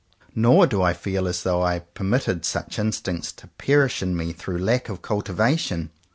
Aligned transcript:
Nor 0.33 0.65
do 0.65 0.81
I 0.81 0.93
feel 0.93 1.27
as 1.27 1.43
though 1.43 1.61
I 1.61 1.73
had 1.73 1.93
per 1.93 2.03
mitted 2.03 2.43
such 2.43 2.79
instincts 2.79 3.31
to 3.33 3.45
perish 3.59 4.01
in 4.01 4.17
me 4.17 4.33
through 4.33 4.57
lack 4.57 4.89
of 4.89 5.03
cultivation. 5.03 5.91